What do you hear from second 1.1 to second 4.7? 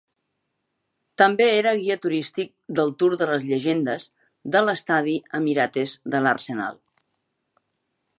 També era guia turístic del "Tour de les Llegendes" de